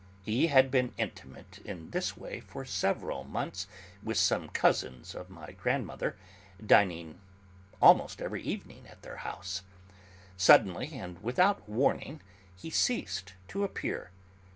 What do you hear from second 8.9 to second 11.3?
their house. Suddenly, and